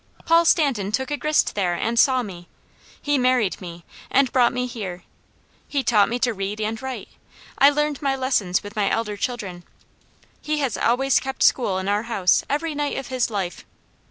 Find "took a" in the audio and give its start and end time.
0.91-1.15